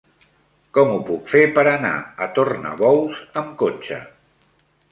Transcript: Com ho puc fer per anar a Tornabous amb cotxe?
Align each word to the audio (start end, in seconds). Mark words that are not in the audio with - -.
Com 0.77 0.93
ho 0.93 0.95
puc 1.09 1.27
fer 1.33 1.43
per 1.57 1.65
anar 1.73 1.91
a 2.27 2.29
Tornabous 2.39 3.23
amb 3.43 3.55
cotxe? 3.63 4.01